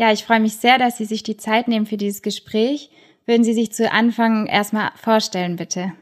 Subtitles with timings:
[0.00, 2.90] Ja, ich freue mich sehr, dass Sie sich die Zeit nehmen für dieses Gespräch.
[3.26, 5.92] Würden Sie sich zu Anfang erstmal vorstellen, bitte?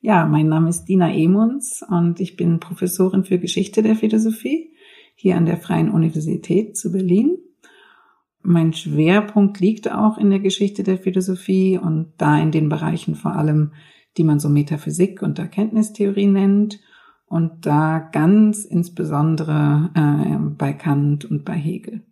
[0.00, 4.74] Ja, mein Name ist Dina Emunds und ich bin Professorin für Geschichte der Philosophie
[5.14, 7.38] hier an der Freien Universität zu Berlin.
[8.42, 13.36] Mein Schwerpunkt liegt auch in der Geschichte der Philosophie und da in den Bereichen vor
[13.36, 13.74] allem,
[14.16, 16.80] die man so Metaphysik und Erkenntnistheorie nennt
[17.26, 22.02] und da ganz insbesondere äh, bei Kant und bei Hegel.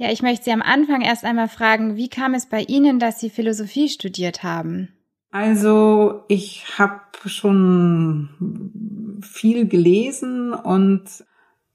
[0.00, 3.20] Ja, ich möchte Sie am Anfang erst einmal fragen, wie kam es bei Ihnen, dass
[3.20, 4.88] Sie Philosophie studiert haben?
[5.30, 11.02] Also ich habe schon viel gelesen und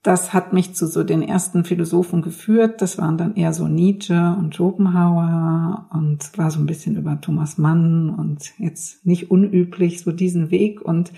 [0.02, 2.81] das hat mich zu so den ersten Philosophen geführt.
[2.81, 7.59] Das waren dann eher so Nietzsche und Schopenhauer und war so ein bisschen über Thomas
[7.59, 10.81] Mann und jetzt nicht unüblich so diesen Weg.
[10.81, 11.12] Und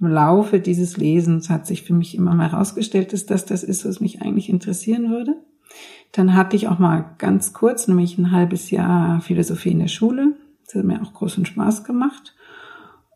[0.00, 3.84] im Laufe dieses Lesens hat sich für mich immer mal herausgestellt, dass das das ist,
[3.84, 5.36] was mich eigentlich interessieren würde.
[6.12, 10.34] Dann hatte ich auch mal ganz kurz, nämlich ein halbes Jahr Philosophie in der Schule.
[10.64, 12.34] Das hat mir auch großen Spaß gemacht.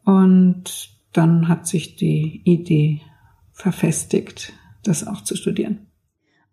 [0.04, 3.00] Und dann hat sich die Idee
[3.52, 4.52] verfestigt,
[4.82, 5.86] das auch zu studieren.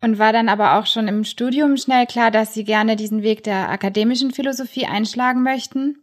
[0.01, 3.43] Und war dann aber auch schon im Studium schnell klar, dass Sie gerne diesen Weg
[3.43, 5.97] der akademischen Philosophie einschlagen möchten?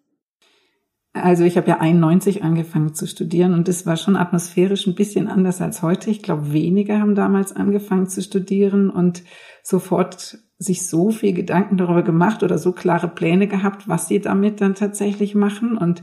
[1.15, 5.29] Also ich habe ja 91 angefangen zu studieren und das war schon atmosphärisch ein bisschen
[5.29, 6.11] anders als heute.
[6.11, 9.23] Ich glaube, wenige haben damals angefangen zu studieren und
[9.63, 14.61] sofort sich so viel Gedanken darüber gemacht oder so klare Pläne gehabt, was sie damit
[14.61, 15.79] dann tatsächlich machen.
[15.79, 16.03] Und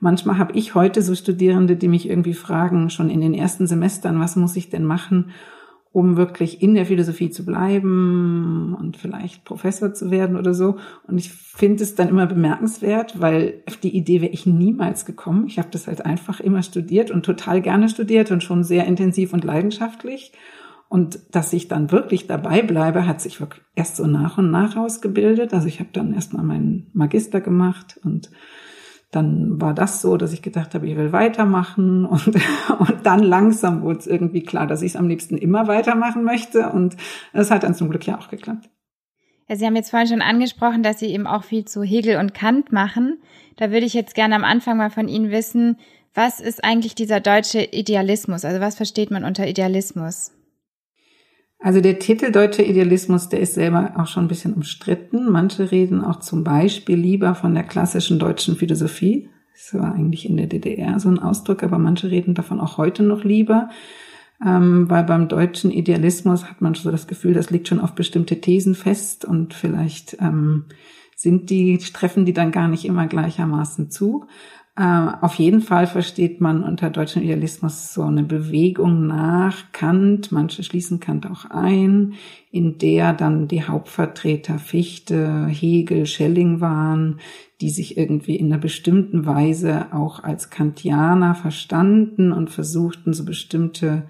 [0.00, 4.18] manchmal habe ich heute so Studierende, die mich irgendwie fragen, schon in den ersten Semestern,
[4.18, 5.32] was muss ich denn machen,
[5.92, 10.76] um wirklich in der Philosophie zu bleiben und vielleicht Professor zu werden oder so.
[11.06, 15.46] Und ich finde es dann immer bemerkenswert, weil auf die Idee wäre ich niemals gekommen.
[15.46, 19.32] Ich habe das halt einfach immer studiert und total gerne studiert und schon sehr intensiv
[19.32, 20.32] und leidenschaftlich.
[20.88, 24.76] Und dass ich dann wirklich dabei bleibe, hat sich wirklich erst so nach und nach
[24.76, 25.52] ausgebildet.
[25.52, 28.30] Also ich habe dann erstmal meinen Magister gemacht und
[29.10, 32.26] dann war das so, dass ich gedacht habe, ich will weitermachen und,
[32.78, 36.70] und dann langsam wurde es irgendwie klar, dass ich es am liebsten immer weitermachen möchte
[36.70, 36.96] und
[37.32, 38.68] das hat dann zum Glück ja auch geklappt.
[39.48, 42.34] Ja, Sie haben jetzt vorhin schon angesprochen, dass Sie eben auch viel zu Hegel und
[42.34, 43.18] Kant machen.
[43.56, 45.78] Da würde ich jetzt gerne am Anfang mal von Ihnen wissen,
[46.12, 48.44] was ist eigentlich dieser deutsche Idealismus?
[48.44, 50.32] Also was versteht man unter Idealismus?
[51.60, 55.30] Also der Titel Deutscher Idealismus, der ist selber auch schon ein bisschen umstritten.
[55.30, 59.28] Manche reden auch zum Beispiel lieber von der klassischen deutschen Philosophie.
[59.52, 63.02] Das war eigentlich in der DDR so ein Ausdruck, aber manche reden davon auch heute
[63.02, 63.70] noch lieber.
[64.44, 68.40] Ähm, weil beim deutschen Idealismus hat man so das Gefühl, das liegt schon auf bestimmte
[68.40, 70.66] Thesen fest und vielleicht ähm,
[71.16, 74.26] sind die, treffen die dann gar nicht immer gleichermaßen zu.
[74.78, 80.62] Äh, auf jeden Fall versteht man unter deutschem Idealismus so eine Bewegung nach Kant, manche
[80.62, 82.14] schließen Kant auch ein,
[82.52, 87.18] in der dann die Hauptvertreter Fichte, Hegel, Schelling waren,
[87.60, 94.04] die sich irgendwie in einer bestimmten Weise auch als Kantianer verstanden und versuchten, so bestimmte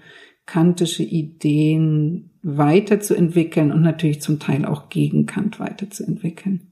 [0.45, 6.68] kantische Ideen weiterzuentwickeln und natürlich zum Teil auch gegen Kant weiterzuentwickeln.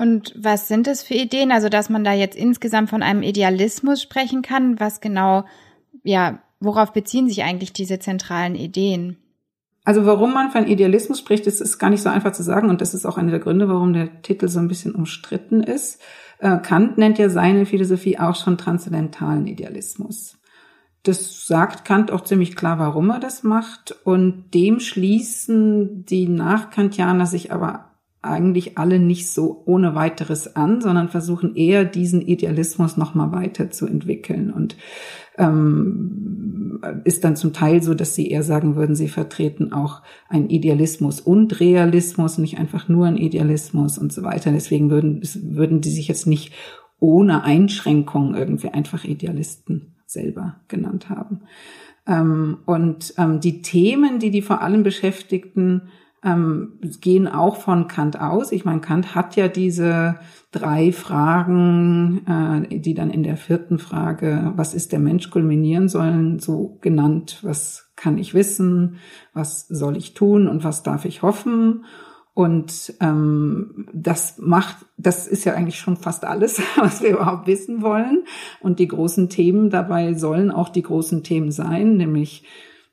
[0.00, 1.52] Und was sind das für Ideen?
[1.52, 5.44] Also, dass man da jetzt insgesamt von einem Idealismus sprechen kann, was genau,
[6.02, 9.18] ja, worauf beziehen sich eigentlich diese zentralen Ideen?
[9.84, 12.80] Also warum man von Idealismus spricht, das ist gar nicht so einfach zu sagen und
[12.80, 16.00] das ist auch einer der Gründe, warum der Titel so ein bisschen umstritten ist.
[16.38, 20.38] Äh, Kant nennt ja seine Philosophie auch schon transzendentalen Idealismus.
[21.02, 27.26] Das sagt Kant auch ziemlich klar, warum er das macht und dem schließen die Nachkantianer
[27.26, 27.89] sich aber
[28.22, 34.76] eigentlich alle nicht so ohne weiteres an, sondern versuchen eher diesen Idealismus nochmal weiterzuentwickeln und
[35.38, 40.50] ähm, ist dann zum Teil so, dass sie eher sagen würden, sie vertreten auch einen
[40.50, 44.52] Idealismus und Realismus, nicht einfach nur einen Idealismus und so weiter.
[44.52, 46.52] Deswegen würden, würden die sich jetzt nicht
[46.98, 51.42] ohne Einschränkungen irgendwie einfach Idealisten selber genannt haben.
[52.06, 55.82] Ähm, und ähm, die Themen, die die vor allem beschäftigten,
[56.22, 58.52] ähm, gehen auch von Kant aus.
[58.52, 60.16] Ich meine, Kant hat ja diese
[60.52, 66.38] drei Fragen, äh, die dann in der vierten Frage, was ist der Mensch, kulminieren sollen,
[66.38, 68.96] so genannt, was kann ich wissen,
[69.32, 71.84] was soll ich tun und was darf ich hoffen.
[72.32, 77.82] Und ähm, das macht, das ist ja eigentlich schon fast alles, was wir überhaupt wissen
[77.82, 78.24] wollen.
[78.60, 82.44] Und die großen Themen dabei sollen auch die großen Themen sein, nämlich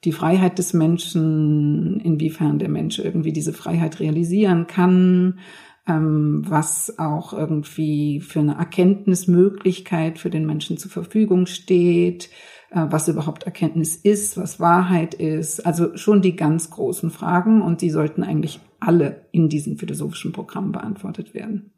[0.04, 5.40] die Freiheit des Menschen, inwiefern der Mensch irgendwie diese Freiheit realisieren kann,
[5.88, 12.30] ähm, was auch irgendwie für eine Erkenntnismöglichkeit für den Menschen zur Verfügung steht,
[12.70, 15.66] äh, was überhaupt Erkenntnis ist, was Wahrheit ist.
[15.66, 20.72] Also schon die ganz großen Fragen und die sollten eigentlich alle in diesem philosophischen Programm
[20.72, 21.72] beantwortet werden.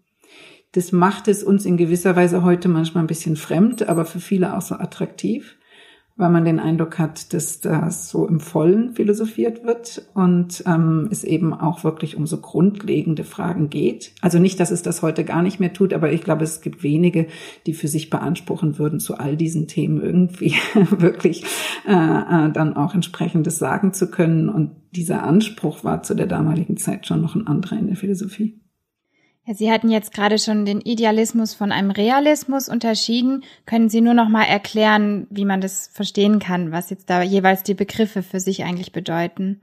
[0.73, 4.55] Das macht es uns in gewisser Weise heute manchmal ein bisschen fremd, aber für viele
[4.55, 5.58] auch so attraktiv
[6.19, 11.23] weil man den Eindruck hat, dass das so im Vollen philosophiert wird und ähm, es
[11.23, 14.11] eben auch wirklich um so grundlegende Fragen geht.
[14.19, 16.83] Also nicht, dass es das heute gar nicht mehr tut, aber ich glaube, es gibt
[16.83, 17.27] wenige,
[17.65, 20.55] die für sich beanspruchen würden, zu all diesen Themen irgendwie
[20.89, 21.45] wirklich
[21.87, 24.49] äh, äh, dann auch entsprechendes sagen zu können.
[24.49, 28.59] Und dieser Anspruch war zu der damaligen Zeit schon noch ein anderer in der Philosophie.
[29.53, 33.43] Sie hatten jetzt gerade schon den Idealismus von einem Realismus unterschieden.
[33.65, 37.63] Können Sie nur noch mal erklären, wie man das verstehen kann, was jetzt da jeweils
[37.63, 39.61] die Begriffe für sich eigentlich bedeuten?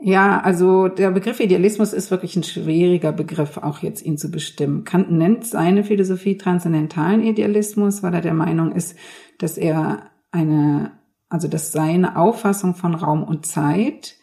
[0.00, 4.84] Ja, also der Begriff Idealismus ist wirklich ein schwieriger Begriff, auch jetzt ihn zu bestimmen.
[4.84, 8.96] Kant nennt seine Philosophie transzendentalen Idealismus, weil er der Meinung ist,
[9.38, 10.92] dass er eine,
[11.28, 14.17] also dass seine Auffassung von Raum und Zeit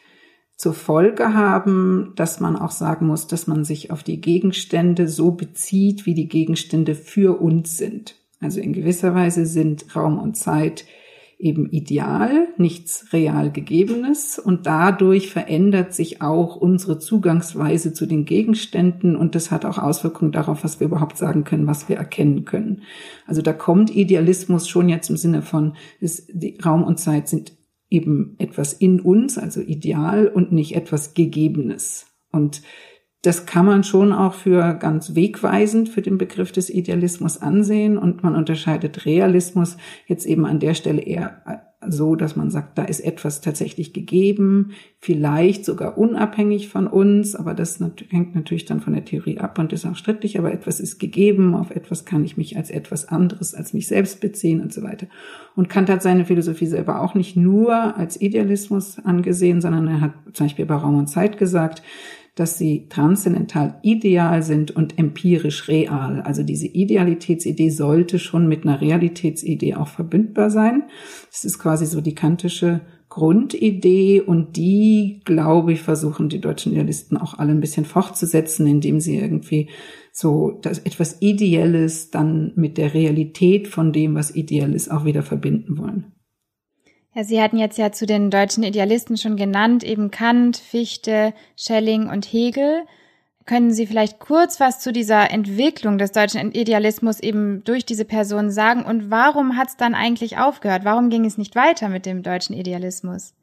[0.56, 5.31] zur Folge haben, dass man auch sagen muss, dass man sich auf die Gegenstände so
[5.31, 8.16] bezieht, wie die Gegenstände für uns sind.
[8.40, 10.86] Also in gewisser Weise sind Raum und Zeit
[11.38, 19.18] eben ideal, nichts real gegebenes und dadurch verändert sich auch unsere Zugangsweise zu den Gegenständen
[19.18, 22.84] und das hat auch Auswirkungen darauf, was wir überhaupt sagen können, was wir erkennen können.
[23.28, 27.51] Also da kommt Idealismus schon jetzt im Sinne von, die Raum und Zeit sind
[27.90, 32.08] eben etwas in uns, also ideal und nicht etwas Gegebenes.
[32.32, 32.62] Und
[33.22, 38.22] das kann man schon auch für ganz wegweisend für den Begriff des Idealismus ansehen und
[38.22, 43.00] man unterscheidet Realismus jetzt eben an der Stelle eher so, dass man sagt, da ist
[43.00, 47.80] etwas tatsächlich gegeben, vielleicht sogar unabhängig von uns, aber das
[48.10, 51.56] hängt natürlich dann von der Theorie ab und ist auch strittig, aber etwas ist gegeben,
[51.56, 55.08] auf etwas kann ich mich als etwas anderes als mich selbst beziehen und so weiter.
[55.56, 60.14] Und Kant hat seine Philosophie selber auch nicht nur als Idealismus angesehen, sondern er hat
[60.34, 61.82] zum Beispiel bei Raum und Zeit gesagt,
[62.36, 66.22] dass sie transzendental ideal sind und empirisch real.
[66.22, 70.84] Also diese Idealitätsidee sollte schon mit einer Realitätsidee auch verbindbar sein.
[71.32, 77.18] Das ist quasi so die kantische Grundidee und die, glaube ich, versuchen die deutschen Idealisten
[77.18, 79.70] auch alle ein bisschen fortzusetzen, indem sie irgendwie
[80.12, 85.24] so das etwas Ideelles dann mit der Realität von dem, was ideell ist, auch wieder
[85.24, 86.14] verbinden wollen.
[87.15, 92.09] Ja, Sie hatten jetzt ja zu den deutschen Idealisten schon genannt, eben Kant, Fichte, Schelling
[92.09, 92.83] und Hegel.
[93.45, 98.51] Können Sie vielleicht kurz was zu dieser Entwicklung des deutschen Idealismus eben durch diese Person
[98.51, 100.83] sagen und warum hat es dann eigentlich aufgehört?
[100.83, 103.33] Warum ging es nicht weiter mit dem deutschen Idealismus?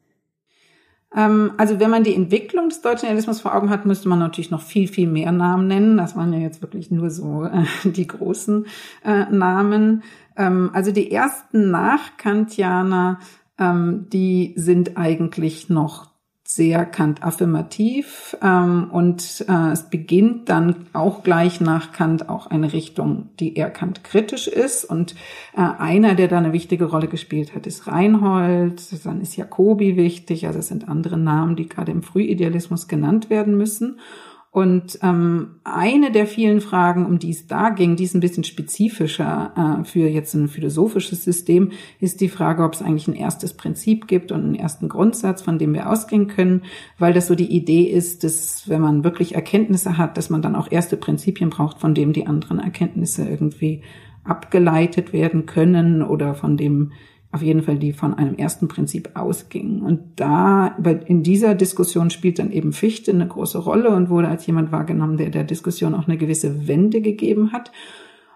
[1.15, 4.51] Ähm, also wenn man die Entwicklung des deutschen Idealismus vor Augen hat, müsste man natürlich
[4.51, 5.97] noch viel, viel mehr Namen nennen.
[5.97, 8.67] Das waren ja jetzt wirklich nur so äh, die großen
[9.03, 10.03] äh, Namen.
[10.37, 13.19] Ähm, also die ersten Nachkantianer
[13.63, 16.13] ähm, die sind eigentlich noch
[16.45, 23.29] sehr Kant-affirmativ ähm, und äh, es beginnt dann auch gleich nach Kant auch eine Richtung,
[23.39, 24.83] die eher Kant-kritisch ist.
[24.83, 25.15] Und
[25.55, 30.45] äh, einer, der da eine wichtige Rolle gespielt hat, ist Reinhold, dann ist Jacobi wichtig,
[30.45, 33.99] also es sind andere Namen, die gerade im Frühidealismus genannt werden müssen
[34.53, 38.43] und ähm, eine der vielen Fragen, um die es da ging, die ist ein bisschen
[38.43, 43.55] spezifischer äh, für jetzt ein philosophisches System, ist die Frage, ob es eigentlich ein erstes
[43.55, 46.61] Prinzip gibt und einen ersten Grundsatz, von dem wir ausgehen können,
[46.99, 50.55] weil das so die Idee ist, dass wenn man wirklich Erkenntnisse hat, dass man dann
[50.55, 53.81] auch erste Prinzipien braucht, von dem die anderen Erkenntnisse irgendwie
[54.23, 56.91] abgeleitet werden können oder von dem
[57.33, 59.81] auf jeden Fall die von einem ersten Prinzip ausgingen.
[59.81, 64.45] Und da, in dieser Diskussion spielt dann eben Fichte eine große Rolle und wurde als
[64.45, 67.71] jemand wahrgenommen, der der Diskussion auch eine gewisse Wende gegeben hat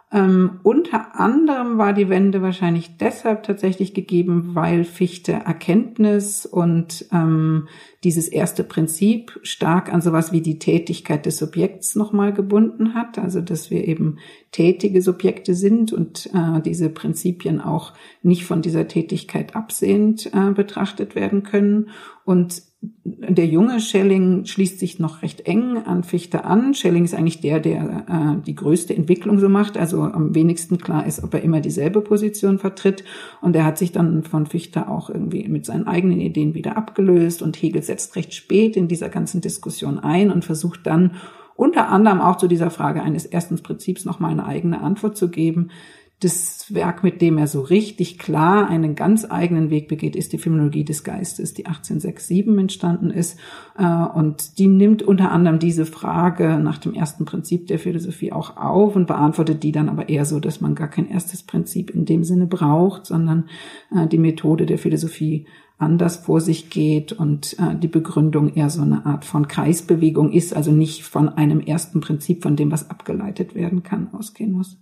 [0.10, 7.68] ähm, unter anderem war die Wende wahrscheinlich deshalb tatsächlich gegeben, weil Fichte Erkenntnis und ähm,
[8.04, 13.18] dieses erste Prinzip stark an sowas wie die Tätigkeit des Subjekts nochmal gebunden hat.
[13.18, 14.18] Also dass wir eben
[14.52, 21.16] tätige Subjekte sind und äh, diese Prinzipien auch nicht von dieser Tätigkeit absehend äh, betrachtet
[21.16, 21.90] werden können.
[22.24, 22.62] Und
[23.06, 26.74] der junge Schelling schließt sich noch recht eng an Fichte an.
[26.74, 31.08] Schelling ist eigentlich der, der äh, die größte Entwicklung so macht, also am wenigsten klar
[31.08, 33.04] ist, ob er immer dieselbe Position vertritt.
[33.42, 37.42] Und er hat sich dann von Fichte auch irgendwie mit seinen eigenen Ideen wieder abgelöst.
[37.42, 41.16] Und Hegel setzt recht spät in dieser ganzen Diskussion ein und versucht dann
[41.58, 45.72] unter anderem auch zu dieser Frage eines ersten Prinzips nochmal eine eigene Antwort zu geben.
[46.20, 50.40] Das Werk, mit dem er so richtig klar einen ganz eigenen Weg begeht, ist die
[50.40, 53.38] Phänomenologie des Geistes, die 1867 entstanden ist.
[53.78, 58.58] Äh, und die nimmt unter anderem diese Frage nach dem ersten Prinzip der Philosophie auch
[58.58, 62.06] auf und beantwortet die dann aber eher so, dass man gar kein erstes Prinzip in
[62.06, 63.50] dem Sinne braucht, sondern
[63.96, 65.46] äh, die Methode der Philosophie
[65.78, 70.56] anders vor sich geht und äh, die Begründung eher so eine Art von Kreisbewegung ist,
[70.56, 74.78] also nicht von einem ersten Prinzip, von dem was abgeleitet werden kann, ausgehen muss.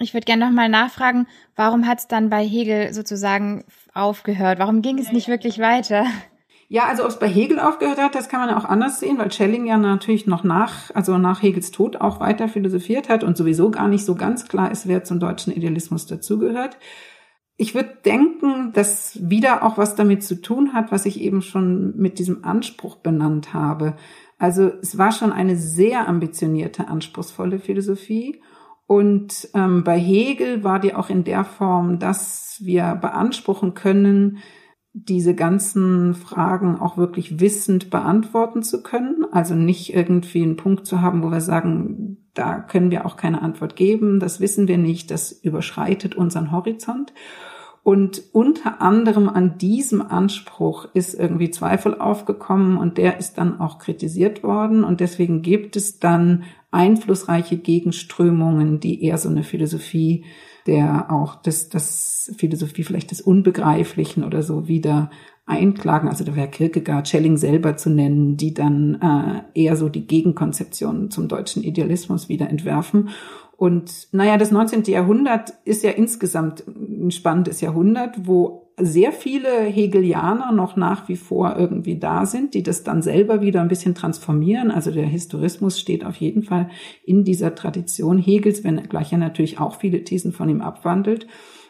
[0.00, 1.26] Ich würde gerne nochmal nachfragen,
[1.56, 4.58] warum hat es dann bei Hegel sozusagen aufgehört?
[4.58, 6.06] Warum ging es nicht wirklich weiter?
[6.70, 9.32] Ja, also ob es bei Hegel aufgehört hat, das kann man auch anders sehen, weil
[9.32, 13.70] Schelling ja natürlich noch nach, also nach Hegels Tod auch weiter philosophiert hat und sowieso
[13.70, 16.76] gar nicht so ganz klar ist, wer zum deutschen Idealismus dazugehört.
[17.60, 21.96] Ich würde denken, dass wieder auch was damit zu tun hat, was ich eben schon
[21.96, 23.96] mit diesem Anspruch benannt habe.
[24.38, 28.40] Also es war schon eine sehr ambitionierte, anspruchsvolle Philosophie
[28.88, 34.38] und ähm, bei Hegel war die auch in der Form, dass wir beanspruchen können,
[34.94, 39.26] diese ganzen Fragen auch wirklich wissend beantworten zu können.
[39.30, 43.42] Also nicht irgendwie einen Punkt zu haben, wo wir sagen, da können wir auch keine
[43.42, 47.12] Antwort geben, das wissen wir nicht, das überschreitet unseren Horizont.
[47.82, 53.78] Und unter anderem an diesem Anspruch ist irgendwie Zweifel aufgekommen und der ist dann auch
[53.78, 54.84] kritisiert worden.
[54.84, 60.24] Und deswegen gibt es dann einflussreiche Gegenströmungen, die eher so eine Philosophie
[60.68, 65.10] der auch das, das Philosophie vielleicht des Unbegreiflichen oder so wieder
[65.48, 66.08] einklagen.
[66.08, 68.98] Also da wäre Kierkegaard, Schelling selber zu nennen, die dann
[69.54, 73.10] äh, eher so die Gegenkonzeption zum deutschen Idealismus wieder entwerfen.
[73.56, 74.84] Und naja, das 19.
[74.84, 81.56] Jahrhundert ist ja insgesamt ein spannendes Jahrhundert, wo sehr viele Hegelianer noch nach wie vor
[81.58, 84.70] irgendwie da sind, die das dann selber wieder ein bisschen transformieren.
[84.70, 86.70] Also der Historismus steht auf jeden Fall
[87.04, 91.26] in dieser Tradition Hegels, wenn gleich er natürlich auch viele Thesen von ihm abwandelt.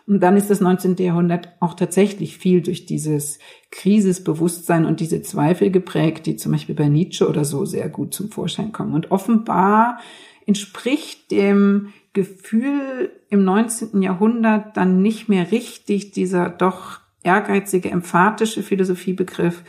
[0.09, 0.97] Und dann ist das 19.
[0.97, 3.39] Jahrhundert auch tatsächlich viel durch dieses
[3.71, 8.31] Krisisbewusstsein und diese Zweifel geprägt, die zum Beispiel bei Nietzsche oder so sehr gut zum
[8.31, 8.95] Vorschein kommen.
[8.95, 9.99] Und offenbar
[10.47, 14.01] entspricht dem Gefühl im 19.
[14.01, 19.63] Jahrhundert dann nicht mehr richtig dieser doch ehrgeizige, emphatische Philosophiebegriff,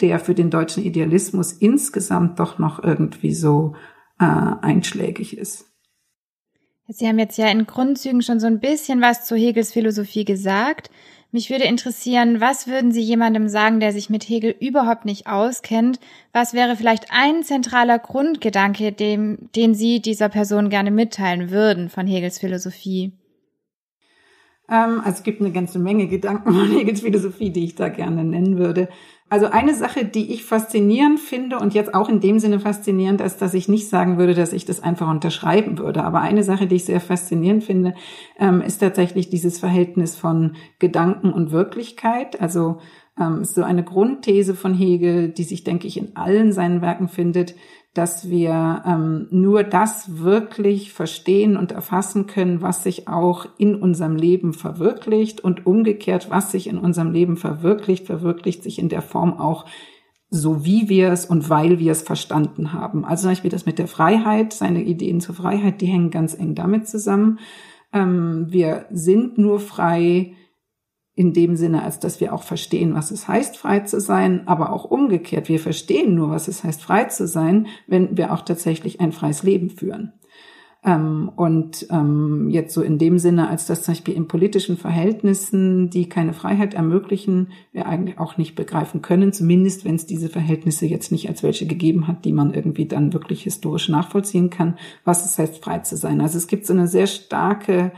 [0.00, 3.76] der für den deutschen Idealismus insgesamt doch noch irgendwie so
[4.18, 5.67] äh, einschlägig ist.
[6.90, 10.90] Sie haben jetzt ja in Grundzügen schon so ein bisschen was zu Hegels Philosophie gesagt.
[11.30, 16.00] Mich würde interessieren, was würden Sie jemandem sagen, der sich mit Hegel überhaupt nicht auskennt?
[16.32, 22.06] Was wäre vielleicht ein zentraler Grundgedanke, dem, den Sie dieser Person gerne mitteilen würden von
[22.06, 23.12] Hegels Philosophie?
[24.70, 28.24] Ähm, also es gibt eine ganze Menge Gedanken von Hegels Philosophie, die ich da gerne
[28.24, 28.88] nennen würde.
[29.30, 33.42] Also eine Sache, die ich faszinierend finde und jetzt auch in dem Sinne faszinierend ist,
[33.42, 36.02] dass ich nicht sagen würde, dass ich das einfach unterschreiben würde.
[36.02, 37.94] Aber eine Sache, die ich sehr faszinierend finde,
[38.38, 42.40] ähm, ist tatsächlich dieses Verhältnis von Gedanken und Wirklichkeit.
[42.40, 42.78] Also
[43.20, 47.54] ähm, so eine Grundthese von Hegel, die sich, denke ich, in allen seinen Werken findet,
[47.94, 54.16] dass wir ähm, nur das wirklich verstehen und erfassen können, was sich auch in unserem
[54.16, 59.38] Leben verwirklicht und umgekehrt, was sich in unserem Leben verwirklicht, verwirklicht sich in der Form
[59.38, 59.64] auch
[60.30, 63.04] so wie wir es und weil wir es verstanden haben.
[63.04, 66.54] Also zum Beispiel das mit der Freiheit, seine Ideen zur Freiheit, die hängen ganz eng
[66.54, 67.38] damit zusammen.
[67.92, 70.34] Ähm, wir sind nur frei,
[71.18, 74.72] in dem Sinne, als dass wir auch verstehen, was es heißt, frei zu sein, aber
[74.72, 75.48] auch umgekehrt.
[75.48, 79.42] Wir verstehen nur, was es heißt, frei zu sein, wenn wir auch tatsächlich ein freies
[79.42, 80.12] Leben führen.
[80.84, 85.90] Ähm, und ähm, jetzt so in dem Sinne, als dass zum Beispiel in politischen Verhältnissen,
[85.90, 90.86] die keine Freiheit ermöglichen, wir eigentlich auch nicht begreifen können, zumindest wenn es diese Verhältnisse
[90.86, 95.24] jetzt nicht als welche gegeben hat, die man irgendwie dann wirklich historisch nachvollziehen kann, was
[95.24, 96.20] es heißt, frei zu sein.
[96.20, 97.90] Also es gibt so eine sehr starke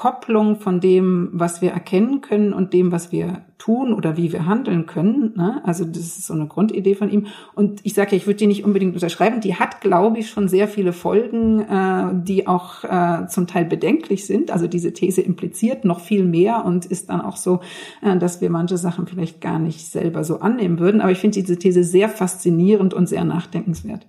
[0.00, 4.46] Kopplung von dem, was wir erkennen können und dem, was wir tun oder wie wir
[4.46, 5.34] handeln können.
[5.36, 5.60] Ne?
[5.66, 7.26] Also das ist so eine Grundidee von ihm.
[7.54, 9.42] Und ich sage ja, ich würde die nicht unbedingt unterschreiben.
[9.42, 14.26] Die hat, glaube ich, schon sehr viele Folgen, äh, die auch äh, zum Teil bedenklich
[14.26, 14.50] sind.
[14.50, 17.60] Also diese These impliziert noch viel mehr und ist dann auch so,
[18.00, 21.02] äh, dass wir manche Sachen vielleicht gar nicht selber so annehmen würden.
[21.02, 24.06] Aber ich finde diese These sehr faszinierend und sehr nachdenkenswert.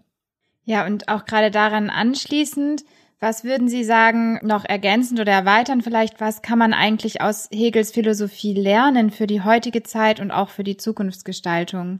[0.64, 2.86] Ja, und auch gerade daran anschließend,
[3.22, 7.92] was würden Sie sagen, noch ergänzend oder erweitern vielleicht, was kann man eigentlich aus Hegels
[7.92, 12.00] Philosophie lernen für die heutige Zeit und auch für die Zukunftsgestaltung?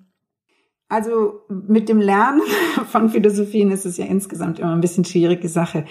[0.90, 2.42] Also mit dem Lernen
[2.88, 5.86] von Philosophien ist es ja insgesamt immer ein bisschen schwierige Sache.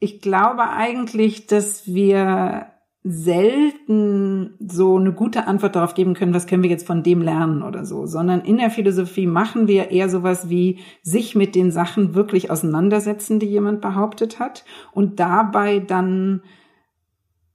[0.00, 2.71] Ich glaube eigentlich, dass wir
[3.04, 7.62] selten so eine gute Antwort darauf geben können, was können wir jetzt von dem lernen
[7.62, 12.14] oder so, sondern in der Philosophie machen wir eher sowas wie sich mit den Sachen
[12.14, 16.42] wirklich auseinandersetzen, die jemand behauptet hat und dabei dann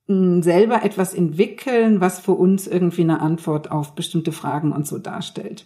[0.07, 4.97] hm, selber etwas entwickeln, was für uns irgendwie eine Antwort auf bestimmte Fragen und so
[4.97, 5.65] darstellt.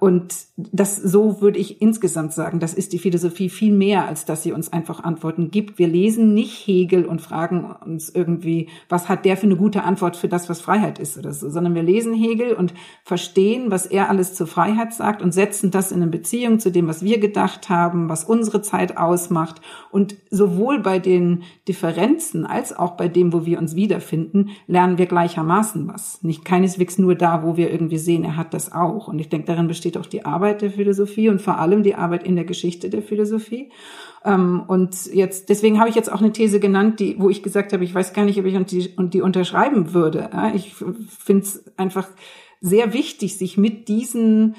[0.00, 4.42] Und das, so würde ich insgesamt sagen, das ist die Philosophie viel mehr, als dass
[4.42, 5.78] sie uns einfach Antworten gibt.
[5.78, 10.16] Wir lesen nicht Hegel und fragen uns irgendwie, was hat der für eine gute Antwort
[10.16, 14.10] für das, was Freiheit ist oder so, sondern wir lesen Hegel und verstehen, was er
[14.10, 17.70] alles zur Freiheit sagt und setzen das in eine Beziehung zu dem, was wir gedacht
[17.70, 19.62] haben, was unsere Zeit ausmacht.
[19.90, 25.06] Und sowohl bei den Differenzen als auch bei dem, wo wir uns wiederfinden, lernen wir
[25.06, 26.22] gleichermaßen was.
[26.22, 29.08] Nicht keineswegs nur da, wo wir irgendwie sehen, er hat das auch.
[29.08, 32.24] Und ich denke, darin besteht auch die Arbeit der Philosophie und vor allem die Arbeit
[32.24, 33.70] in der Geschichte der Philosophie.
[34.24, 37.72] Ähm, und jetzt, deswegen habe ich jetzt auch eine These genannt, die, wo ich gesagt
[37.72, 40.30] habe, ich weiß gar nicht, ob ich die, die unterschreiben würde.
[40.54, 42.08] Ich finde es einfach
[42.60, 44.54] sehr wichtig, sich mit diesen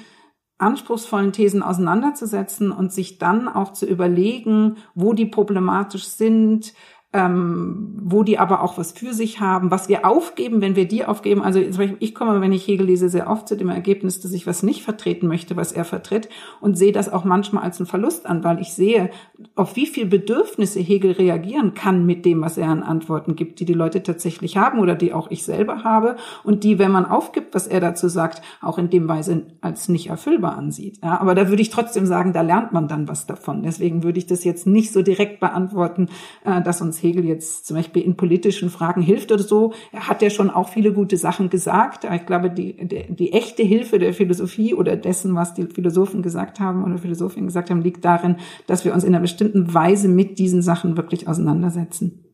[0.58, 6.74] anspruchsvollen Thesen auseinanderzusetzen und sich dann auch zu überlegen, wo die problematisch sind,
[7.14, 11.04] ähm, wo die aber auch was für sich haben, was wir aufgeben, wenn wir die
[11.04, 11.42] aufgeben.
[11.42, 11.60] Also
[12.00, 14.82] ich komme, wenn ich Hegel lese, sehr oft zu dem Ergebnis, dass ich was nicht
[14.82, 16.28] vertreten möchte, was er vertritt
[16.60, 19.10] und sehe das auch manchmal als einen Verlust an, weil ich sehe,
[19.54, 23.64] auf wie viel Bedürfnisse Hegel reagieren kann mit dem, was er an Antworten gibt, die
[23.64, 27.54] die Leute tatsächlich haben oder die auch ich selber habe und die, wenn man aufgibt,
[27.54, 30.98] was er dazu sagt, auch in dem Weise als nicht erfüllbar ansieht.
[31.00, 33.62] Ja, aber da würde ich trotzdem sagen, da lernt man dann was davon.
[33.62, 36.08] Deswegen würde ich das jetzt nicht so direkt beantworten,
[36.44, 39.72] äh, dass uns Hegel jetzt zum Beispiel in politischen Fragen hilft oder so.
[39.92, 42.04] Er hat ja schon auch viele gute Sachen gesagt.
[42.04, 46.60] Ich glaube, die, die, die echte Hilfe der Philosophie oder dessen, was die Philosophen gesagt
[46.60, 50.38] haben oder Philosophinnen gesagt haben, liegt darin, dass wir uns in einer bestimmten Weise mit
[50.38, 52.24] diesen Sachen wirklich auseinandersetzen.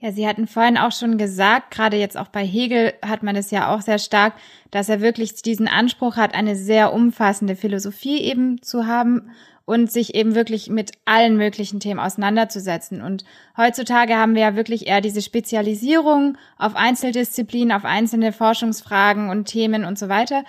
[0.00, 3.50] Ja, Sie hatten vorhin auch schon gesagt, gerade jetzt auch bei Hegel hat man es
[3.50, 4.34] ja auch sehr stark,
[4.70, 9.30] dass er wirklich diesen Anspruch hat, eine sehr umfassende Philosophie eben zu haben
[9.68, 13.02] und sich eben wirklich mit allen möglichen Themen auseinanderzusetzen.
[13.02, 19.44] Und heutzutage haben wir ja wirklich eher diese Spezialisierung auf Einzeldisziplinen, auf einzelne Forschungsfragen und
[19.44, 20.44] Themen und so weiter.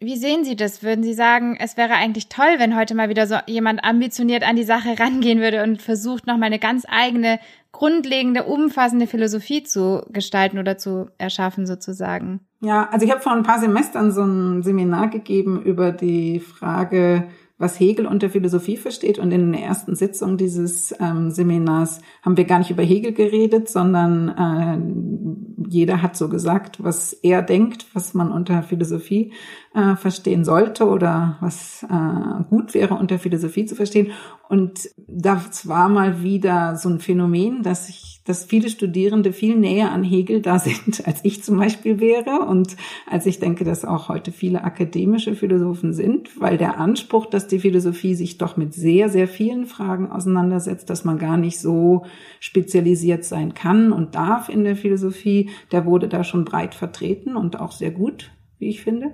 [0.00, 0.82] Wie sehen Sie das?
[0.82, 4.56] Würden Sie sagen, es wäre eigentlich toll, wenn heute mal wieder so jemand ambitioniert an
[4.56, 7.38] die Sache rangehen würde und versucht, nochmal eine ganz eigene,
[7.70, 12.40] grundlegende, umfassende Philosophie zu gestalten oder zu erschaffen sozusagen?
[12.58, 17.28] Ja, also ich habe vor ein paar Semestern so ein Seminar gegeben über die Frage,
[17.56, 19.18] was Hegel unter Philosophie versteht.
[19.18, 23.68] Und in der ersten Sitzung dieses ähm, Seminars haben wir gar nicht über Hegel geredet,
[23.68, 29.32] sondern äh, jeder hat so gesagt, was er denkt, was man unter Philosophie
[29.74, 34.12] äh, verstehen sollte oder was äh, gut wäre unter Philosophie zu verstehen.
[34.48, 39.92] Und das war mal wieder so ein Phänomen, dass ich, dass viele Studierende viel näher
[39.92, 42.76] an Hegel da sind, als ich zum Beispiel wäre und
[43.08, 47.60] als ich denke, dass auch heute viele akademische Philosophen sind, weil der Anspruch, dass die
[47.60, 52.04] Philosophie sich doch mit sehr, sehr vielen Fragen auseinandersetzt, dass man gar nicht so
[52.40, 57.60] spezialisiert sein kann und darf in der Philosophie, der wurde da schon breit vertreten und
[57.60, 59.12] auch sehr gut, wie ich finde.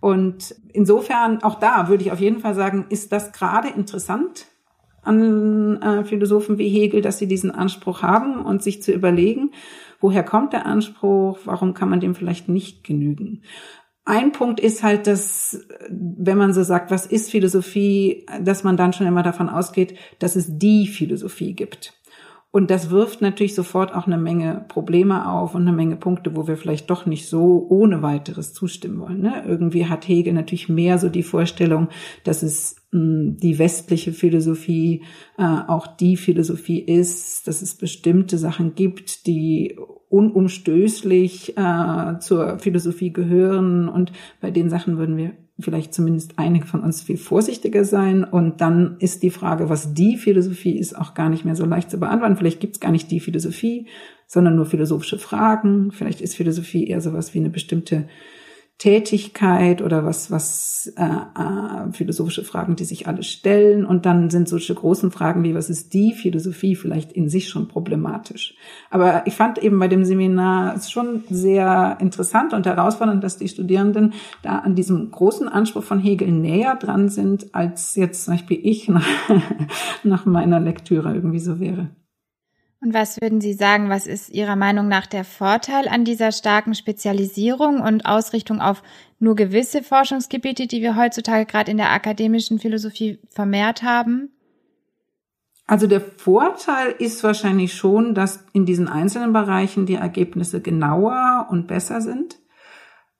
[0.00, 4.46] Und insofern, auch da würde ich auf jeden Fall sagen, ist das gerade interessant
[5.02, 9.52] an äh, Philosophen wie Hegel, dass sie diesen Anspruch haben und sich zu überlegen,
[10.00, 13.42] woher kommt der Anspruch, warum kann man dem vielleicht nicht genügen.
[14.04, 18.92] Ein Punkt ist halt, dass, wenn man so sagt, was ist Philosophie, dass man dann
[18.92, 21.99] schon immer davon ausgeht, dass es die Philosophie gibt.
[22.52, 26.48] Und das wirft natürlich sofort auch eine Menge Probleme auf und eine Menge Punkte, wo
[26.48, 29.20] wir vielleicht doch nicht so ohne weiteres zustimmen wollen.
[29.20, 29.44] Ne?
[29.46, 31.88] Irgendwie hat Hegel natürlich mehr so die Vorstellung,
[32.24, 35.04] dass es mh, hm, die westliche Philosophie
[35.38, 43.12] äh, auch die Philosophie ist, dass es bestimmte Sachen gibt, die unumstößlich äh, zur Philosophie
[43.12, 43.88] gehören.
[43.88, 44.10] Und
[44.40, 48.24] bei den Sachen würden wir vielleicht zumindest einige von uns viel vorsichtiger sein.
[48.24, 51.90] Und dann ist die Frage, was die Philosophie ist, auch gar nicht mehr so leicht
[51.90, 52.36] zu beantworten.
[52.36, 53.86] Vielleicht gibt es gar nicht die Philosophie,
[54.26, 55.90] sondern nur philosophische Fragen.
[55.92, 58.08] Vielleicht ist Philosophie eher sowas wie eine bestimmte
[58.80, 63.84] Tätigkeit oder was, was äh, äh, philosophische Fragen, die sich alle stellen.
[63.84, 67.68] Und dann sind solche großen Fragen wie, was ist die Philosophie, vielleicht in sich schon
[67.68, 68.54] problematisch.
[68.88, 73.48] Aber ich fand eben bei dem Seminar es schon sehr interessant und herausfordernd, dass die
[73.48, 78.60] Studierenden da an diesem großen Anspruch von Hegel näher dran sind, als jetzt zum Beispiel
[78.62, 79.06] ich nach,
[80.04, 81.90] nach meiner Lektüre irgendwie so wäre.
[82.82, 86.74] Und was würden Sie sagen, was ist Ihrer Meinung nach der Vorteil an dieser starken
[86.74, 88.82] Spezialisierung und Ausrichtung auf
[89.18, 94.30] nur gewisse Forschungsgebiete, die wir heutzutage gerade in der akademischen Philosophie vermehrt haben?
[95.66, 101.68] Also der Vorteil ist wahrscheinlich schon, dass in diesen einzelnen Bereichen die Ergebnisse genauer und
[101.68, 102.38] besser sind.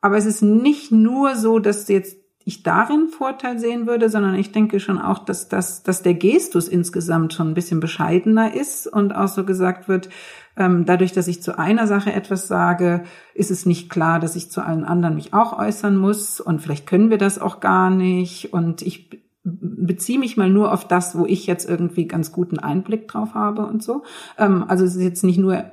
[0.01, 4.51] Aber es ist nicht nur so, dass jetzt ich darin Vorteil sehen würde, sondern ich
[4.51, 9.15] denke schon auch, dass, dass, dass der Gestus insgesamt schon ein bisschen bescheidener ist und
[9.15, 10.09] auch so gesagt wird,
[10.57, 14.51] ähm, dadurch, dass ich zu einer Sache etwas sage, ist es nicht klar, dass ich
[14.51, 18.53] zu allen anderen mich auch äußern muss und vielleicht können wir das auch gar nicht
[18.53, 19.11] und ich
[19.43, 23.67] beziehe mich mal nur auf das, wo ich jetzt irgendwie ganz guten Einblick drauf habe
[23.67, 24.03] und so.
[24.37, 25.65] Ähm, also es ist jetzt nicht nur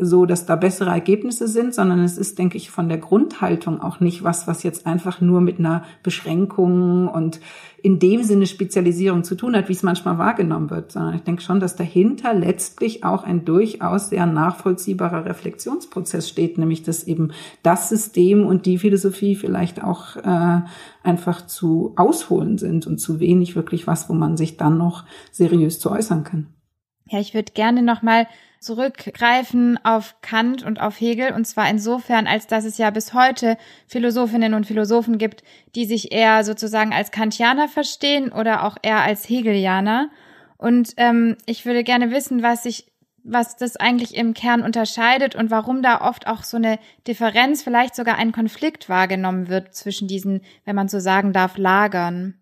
[0.00, 4.00] so, dass da bessere Ergebnisse sind, sondern es ist, denke ich, von der Grundhaltung auch
[4.00, 7.40] nicht was, was jetzt einfach nur mit einer Beschränkung und
[7.82, 11.42] in dem Sinne Spezialisierung zu tun hat, wie es manchmal wahrgenommen wird, sondern ich denke
[11.42, 17.32] schon, dass dahinter letztlich auch ein durchaus sehr nachvollziehbarer Reflexionsprozess steht, nämlich dass eben
[17.62, 20.60] das System und die Philosophie vielleicht auch äh,
[21.02, 25.78] einfach zu ausholen sind und zu wenig wirklich was, wo man sich dann noch seriös
[25.78, 26.48] zu äußern kann.
[27.08, 28.26] Ja, ich würde gerne nochmal
[28.60, 33.58] zurückgreifen auf Kant und auf Hegel, und zwar insofern, als dass es ja bis heute
[33.86, 35.42] Philosophinnen und Philosophen gibt,
[35.74, 40.08] die sich eher sozusagen als Kantianer verstehen oder auch eher als Hegelianer.
[40.56, 42.90] Und ähm, ich würde gerne wissen, was sich
[43.24, 47.96] was das eigentlich im Kern unterscheidet und warum da oft auch so eine Differenz, vielleicht
[47.96, 52.34] sogar ein Konflikt wahrgenommen wird zwischen diesen, wenn man so sagen darf, Lagern.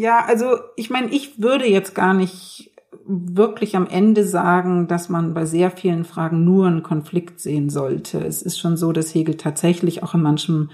[0.00, 2.70] Ja, also ich meine, ich würde jetzt gar nicht
[3.04, 8.18] wirklich am Ende sagen, dass man bei sehr vielen Fragen nur einen Konflikt sehen sollte.
[8.24, 10.70] Es ist schon so, dass Hegel tatsächlich auch in manchem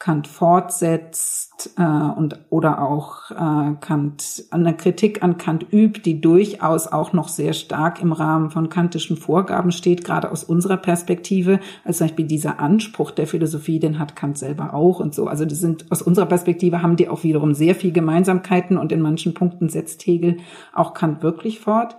[0.00, 6.88] Kant fortsetzt äh, und oder auch äh, Kant eine Kritik an Kant übt, die durchaus
[6.88, 11.60] auch noch sehr stark im Rahmen von kantischen Vorgaben steht, gerade aus unserer Perspektive.
[11.84, 15.26] Also zum Beispiel dieser Anspruch der Philosophie, den hat Kant selber auch und so.
[15.26, 19.00] Also das sind aus unserer Perspektive haben die auch wiederum sehr viel Gemeinsamkeiten und in
[19.00, 20.38] manchen Punkten setzt Hegel
[20.74, 21.96] auch Kant wirklich fort.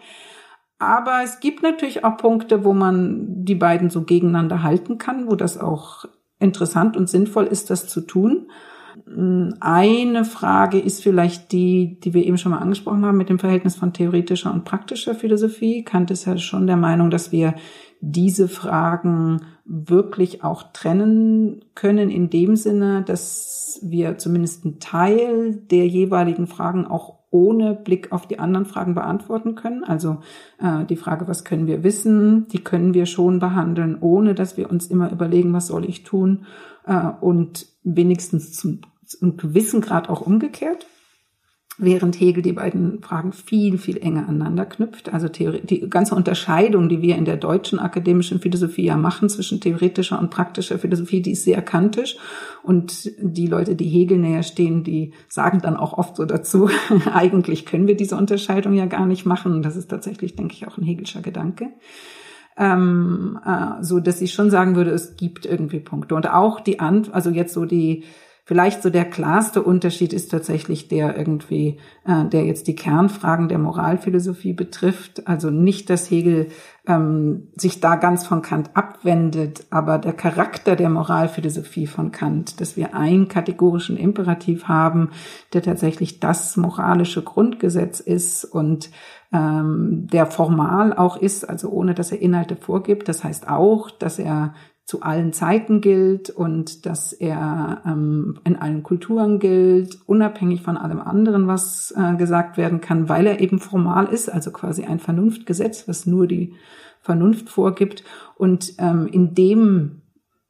[0.77, 5.36] Aber es gibt natürlich auch Punkte, wo man die beiden so gegeneinander halten kann, wo
[5.36, 6.05] das auch
[6.39, 8.47] interessant und sinnvoll ist, das zu tun.
[9.59, 13.75] Eine Frage ist vielleicht die, die wir eben schon mal angesprochen haben mit dem Verhältnis
[13.75, 15.83] von theoretischer und praktischer Philosophie.
[15.83, 17.55] Kant ist ja schon der Meinung, dass wir
[17.99, 25.87] diese Fragen wirklich auch trennen können in dem Sinne, dass wir zumindest einen Teil der
[25.87, 29.83] jeweiligen Fragen auch ohne Blick auf die anderen Fragen beantworten können.
[29.83, 30.19] Also
[30.57, 34.69] äh, die Frage, was können wir wissen, die können wir schon behandeln, ohne dass wir
[34.69, 36.45] uns immer überlegen, was soll ich tun
[36.87, 40.87] äh, und wenigstens zum, zum gewissen Grad auch umgekehrt
[41.77, 45.13] während Hegel die beiden Fragen viel, viel enger aneinander knüpft.
[45.13, 50.17] Also die ganze Unterscheidung, die wir in der deutschen akademischen Philosophie ja machen zwischen theoretischer
[50.19, 52.15] und praktischer Philosophie, die ist sehr kantisch.
[52.63, 56.69] Und die Leute, die Hegel näher stehen, die sagen dann auch oft so dazu,
[57.13, 59.61] eigentlich können wir diese Unterscheidung ja gar nicht machen.
[59.61, 61.69] Das ist tatsächlich, denke ich, auch ein Hegelscher Gedanke.
[62.57, 66.15] Ähm, äh, so dass ich schon sagen würde, es gibt irgendwie Punkte.
[66.15, 68.05] Und auch die Ant also jetzt so die
[68.47, 73.58] Vielleicht so der klarste Unterschied ist tatsächlich der irgendwie, äh, der jetzt die Kernfragen der
[73.58, 75.25] Moralphilosophie betrifft.
[75.27, 76.49] Also nicht, dass Hegel
[76.86, 82.77] ähm, sich da ganz von Kant abwendet, aber der Charakter der Moralphilosophie von Kant, dass
[82.77, 85.10] wir einen kategorischen Imperativ haben,
[85.53, 88.91] der tatsächlich das moralische Grundgesetz ist und
[89.34, 93.10] ähm, der formal auch ist, also ohne dass er Inhalte vorgibt.
[93.10, 94.53] Das heißt auch, dass er
[94.85, 101.01] zu allen Zeiten gilt und dass er ähm, in allen Kulturen gilt, unabhängig von allem
[101.01, 105.87] anderen, was äh, gesagt werden kann, weil er eben formal ist, also quasi ein Vernunftgesetz,
[105.87, 106.53] was nur die
[107.01, 108.03] Vernunft vorgibt.
[108.37, 110.03] Und ähm, in dem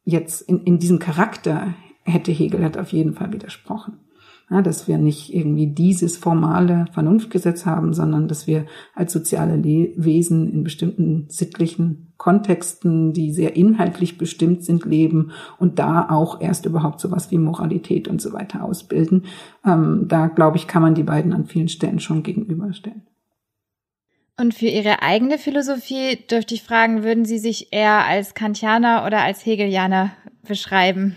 [0.03, 3.99] jetzt, in, in diesem Charakter hätte Hegel hat auf jeden Fall widersprochen.
[4.51, 9.91] Ja, dass wir nicht irgendwie dieses formale Vernunftgesetz haben, sondern dass wir als soziale Le
[9.95, 16.67] Wesen in bestimmten sittlichen Kontexten, die sehr inhaltlich bestimmt sind, leben und da auch erst
[16.67, 19.25] überhaupt sowas wie Moralität und so weiter ausbilden.
[19.65, 23.01] Ähm, da glaube ich, kann man die beiden an vielen Stellen schon gegenüberstellen.
[24.38, 29.21] Und für Ihre eigene Philosophie dürfte ich fragen, würden Sie sich eher als Kantianer oder
[29.21, 30.12] als Hegelianer
[30.45, 31.15] beschreiben?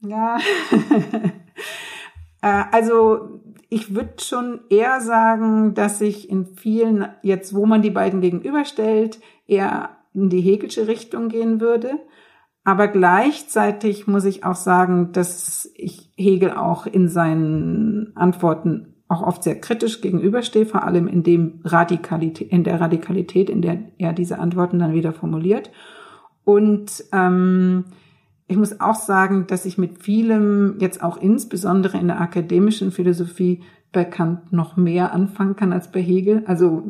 [0.00, 0.38] Ja,
[2.42, 8.20] also ich würde schon eher sagen, dass ich in vielen, jetzt wo man die beiden
[8.20, 11.92] gegenüberstellt, eher in die Hegelsche Richtung gehen würde.
[12.64, 19.42] Aber gleichzeitig muss ich auch sagen, dass ich Hegel auch in seinen Antworten auch oft
[19.42, 24.38] sehr kritisch gegenüberstehe, vor allem in dem Radikalität, in der Radikalität, in der er diese
[24.38, 25.70] Antworten dann wieder formuliert.
[26.44, 27.84] Und ähm,
[28.52, 33.62] ich muss auch sagen, dass ich mit vielem jetzt auch insbesondere in der akademischen Philosophie
[33.92, 36.42] bei Kant noch mehr anfangen kann als bei Hegel.
[36.46, 36.82] Also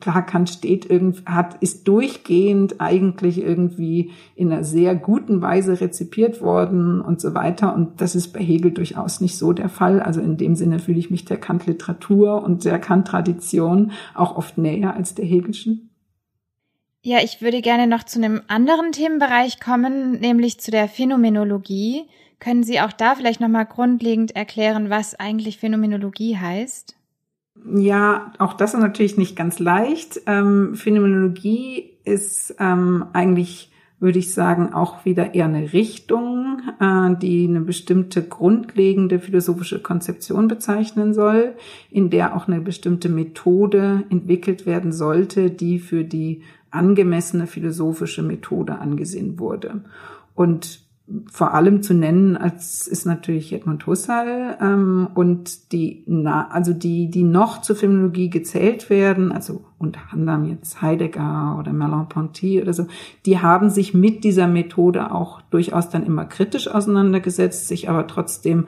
[0.00, 6.42] klar, Kant steht irgendwie, hat, ist durchgehend eigentlich irgendwie in einer sehr guten Weise rezipiert
[6.42, 7.74] worden und so weiter.
[7.74, 10.00] Und das ist bei Hegel durchaus nicht so der Fall.
[10.00, 14.94] Also in dem Sinne fühle ich mich der Kant-Literatur und der Kant-Tradition auch oft näher
[14.94, 15.91] als der Hegelschen.
[17.04, 22.04] Ja, ich würde gerne noch zu einem anderen Themenbereich kommen, nämlich zu der Phänomenologie.
[22.38, 26.96] Können Sie auch da vielleicht nochmal grundlegend erklären, was eigentlich Phänomenologie heißt?
[27.74, 30.20] Ja, auch das ist natürlich nicht ganz leicht.
[30.26, 37.48] Ähm, Phänomenologie ist ähm, eigentlich, würde ich sagen, auch wieder eher eine Richtung, äh, die
[37.48, 41.54] eine bestimmte grundlegende philosophische Konzeption bezeichnen soll,
[41.90, 48.78] in der auch eine bestimmte Methode entwickelt werden sollte, die für die angemessene philosophische Methode
[48.78, 49.82] angesehen wurde.
[50.34, 50.82] Und
[51.30, 57.10] vor allem zu nennen als ist natürlich Edmund Husserl ähm, und die na, also die
[57.10, 62.86] die noch zur Phänomenologie gezählt werden also unter anderem jetzt Heidegger oder Merleau-Ponty oder so
[63.26, 68.66] die haben sich mit dieser Methode auch durchaus dann immer kritisch auseinandergesetzt sich aber trotzdem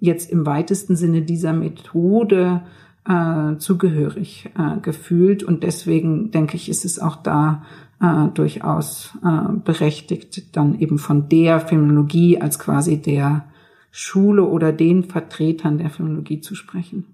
[0.00, 2.62] jetzt im weitesten Sinne dieser Methode
[3.08, 7.64] äh, zugehörig äh, gefühlt und deswegen denke ich ist es auch da
[8.00, 13.46] äh, durchaus äh, berechtigt, dann eben von der Phänomenologie als quasi der
[13.90, 17.06] Schule oder den Vertretern der Phänomenologie zu sprechen.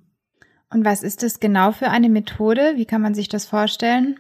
[0.70, 2.74] Und was ist das genau für eine Methode?
[2.76, 4.16] Wie kann man sich das vorstellen?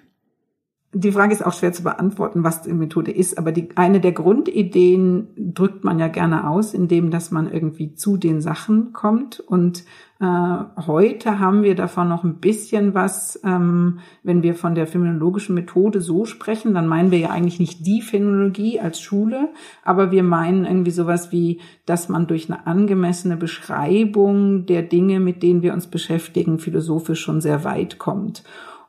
[0.94, 4.12] Die Frage ist auch schwer zu beantworten, was die Methode ist, aber die, eine der
[4.12, 9.38] Grundideen drückt man ja gerne aus, indem dass man irgendwie zu den Sachen kommt.
[9.38, 9.84] Und
[10.20, 10.24] äh,
[10.86, 16.00] heute haben wir davon noch ein bisschen was, ähm, wenn wir von der phänomenologischen Methode
[16.00, 19.50] so sprechen, dann meinen wir ja eigentlich nicht die Phänomenologie als Schule,
[19.84, 25.44] aber wir meinen irgendwie sowas wie, dass man durch eine angemessene Beschreibung der Dinge, mit
[25.44, 28.42] denen wir uns beschäftigen, philosophisch schon sehr weit kommt.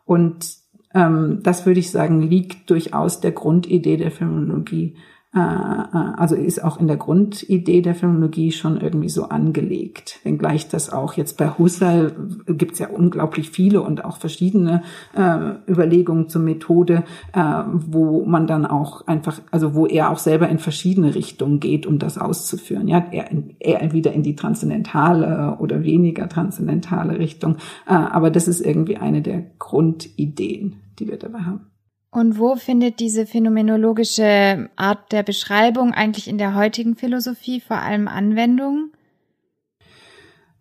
[0.06, 0.58] Und
[0.96, 4.96] ähm, das würde ich sagen, liegt durchaus der Grundidee der Phänomenologie
[5.32, 10.20] also ist auch in der Grundidee der Phänomenologie schon irgendwie so angelegt.
[10.24, 12.16] Wenngleich das auch jetzt bei Husserl
[12.48, 14.82] gibt es ja unglaublich viele und auch verschiedene
[15.14, 20.50] äh, Überlegungen zur Methode, äh, wo man dann auch einfach, also wo er auch selber
[20.50, 22.88] in verschiedene Richtungen geht, um das auszuführen.
[22.88, 27.58] Ja, eher, eher wieder in die transzendentale oder weniger transzendentale Richtung.
[27.88, 31.69] Äh, aber das ist irgendwie eine der Grundideen, die wir dabei haben.
[32.12, 38.08] Und wo findet diese phänomenologische Art der Beschreibung eigentlich in der heutigen Philosophie vor allem
[38.08, 38.92] Anwendung?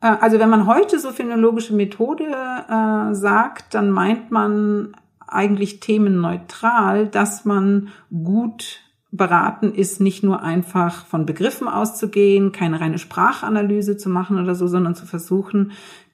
[0.03, 4.95] Äh, also wenn man heute so phänomenologische Methode äh, sagt, dann meint man
[5.27, 8.81] eigentlich themenneutral, dass man gut
[9.11, 14.67] beraten ist, nicht nur einfach von Begriffen auszugehen, keine reine Sprachanalyse zu machen oder so,
[14.67, 15.73] sondern zu versuchen,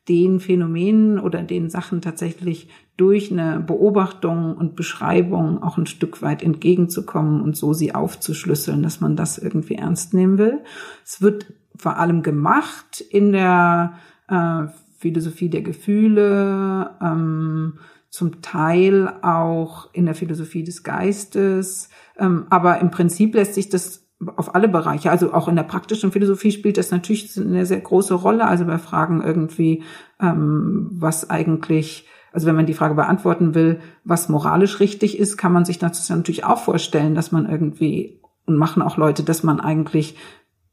[0.09, 6.42] den Phänomenen oder den Sachen tatsächlich durch eine Beobachtung und Beschreibung auch ein Stück weit
[6.42, 10.61] entgegenzukommen und so sie aufzuschlüsseln, dass man das irgendwie ernst nehmen will.
[11.04, 13.94] Es wird vor allem gemacht in der
[14.28, 14.66] äh,
[14.98, 17.78] Philosophie der Gefühle, ähm,
[18.11, 24.04] zum Teil auch in der Philosophie des Geistes, ähm, aber im Prinzip lässt sich das
[24.37, 28.14] auf alle Bereiche, also auch in der praktischen Philosophie spielt das natürlich eine sehr große
[28.14, 28.46] Rolle.
[28.46, 29.83] Also bei Fragen irgendwie,
[30.20, 35.53] ähm, was eigentlich, also wenn man die Frage beantworten will, was moralisch richtig ist, kann
[35.53, 39.61] man sich das natürlich auch vorstellen, dass man irgendwie, und machen auch Leute, dass man
[39.61, 40.16] eigentlich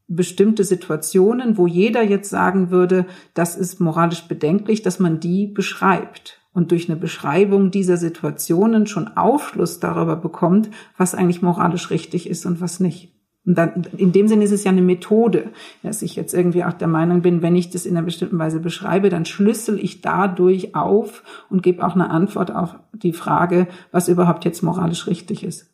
[0.08, 6.41] bestimmte Situationen, wo jeder jetzt sagen würde, das ist moralisch bedenklich, dass man die beschreibt
[6.52, 12.47] und durch eine Beschreibung dieser Situationen schon Aufschluss darüber bekommt, was eigentlich moralisch richtig ist
[12.47, 13.13] und was nicht.
[13.45, 15.51] Und dann, in dem Sinne ist es ja eine Methode,
[15.82, 18.60] dass ich jetzt irgendwie auch der Meinung bin, wenn ich das in einer bestimmten Weise
[18.60, 24.10] beschreibe, dann schlüssel ich dadurch auf und gebe auch eine Antwort auf die Frage, was
[24.10, 25.71] überhaupt jetzt moralisch richtig ist.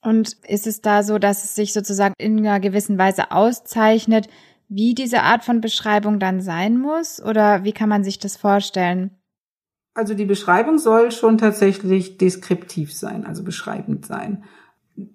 [0.00, 4.28] Und ist es da so, dass es sich sozusagen in einer gewissen Weise auszeichnet,
[4.68, 7.20] wie diese Art von Beschreibung dann sein muss?
[7.20, 9.10] Oder wie kann man sich das vorstellen?
[9.94, 14.44] Also die Beschreibung soll schon tatsächlich deskriptiv sein, also beschreibend sein.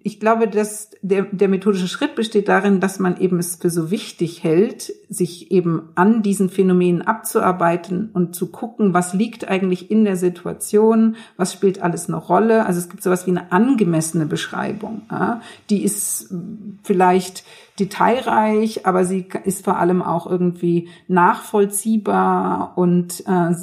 [0.03, 3.89] Ich glaube, dass der, der methodische Schritt besteht darin, dass man eben es für so
[3.89, 10.05] wichtig hält, sich eben an diesen Phänomenen abzuarbeiten und zu gucken, was liegt eigentlich in
[10.05, 12.65] der Situation, was spielt alles eine Rolle.
[12.67, 15.01] Also es gibt sowas wie eine angemessene Beschreibung.
[15.09, 15.41] Ja?
[15.71, 16.31] Die ist
[16.83, 17.43] vielleicht
[17.79, 23.55] detailreich, aber sie ist vor allem auch irgendwie nachvollziehbar und äh,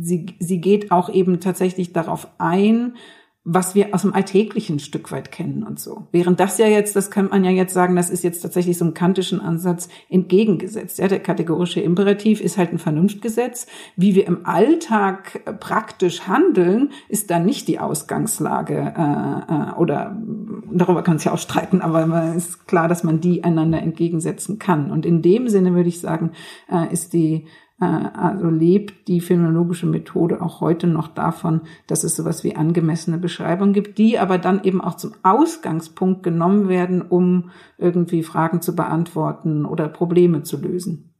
[0.00, 2.94] sie, sie geht auch eben tatsächlich darauf ein,
[3.42, 6.08] was wir aus dem Alltäglichen ein Stück weit kennen und so.
[6.12, 8.84] Während das ja jetzt, das kann man ja jetzt sagen, das ist jetzt tatsächlich so
[8.84, 10.98] einem kantischen Ansatz entgegengesetzt.
[10.98, 13.66] Ja, der kategorische Imperativ ist halt ein Vernunftgesetz.
[13.96, 20.20] Wie wir im Alltag äh, praktisch handeln, ist dann nicht die Ausgangslage äh, äh, oder
[20.70, 24.58] darüber kann es ja auch streiten, aber es ist klar, dass man die einander entgegensetzen
[24.58, 24.90] kann.
[24.90, 26.32] Und in dem Sinne würde ich sagen,
[26.70, 27.46] äh, ist die
[27.80, 33.72] also lebt die phänomenologische Methode auch heute noch davon, dass es sowas wie angemessene Beschreibungen
[33.72, 39.64] gibt, die aber dann eben auch zum Ausgangspunkt genommen werden, um irgendwie Fragen zu beantworten
[39.64, 41.14] oder Probleme zu lösen.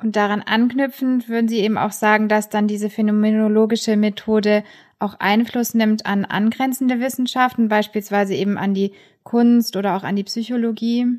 [0.00, 4.62] Und daran anknüpfend würden Sie eben auch sagen, dass dann diese phänomenologische Methode
[5.00, 8.92] auch Einfluss nimmt an angrenzende Wissenschaften, beispielsweise eben an die
[9.24, 11.18] Kunst oder auch an die Psychologie?